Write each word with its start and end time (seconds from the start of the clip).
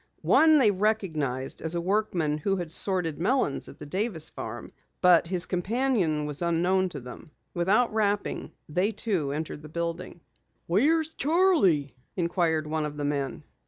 One 0.23 0.57
they 0.57 0.71
recognized 0.71 1.61
as 1.61 1.75
a 1.75 1.79
workman 1.79 2.39
who 2.39 2.55
had 2.55 2.71
sorted 2.71 3.19
melons 3.19 3.69
at 3.69 3.77
the 3.77 3.85
Davis 3.85 4.31
farm, 4.31 4.71
but 4.99 5.27
his 5.27 5.45
companion 5.45 6.25
was 6.25 6.41
unknown 6.41 6.89
to 6.89 6.99
them. 6.99 7.29
Without 7.53 7.93
rapping, 7.93 8.51
they 8.67 8.93
too 8.93 9.31
entered 9.31 9.61
the 9.61 9.69
building. 9.69 10.21
"Where's 10.65 11.13
Charley?" 11.13 11.93
inquired 12.15 12.65
one 12.65 12.85
of 12.85 12.97
the 12.97 13.05
men. 13.05 13.43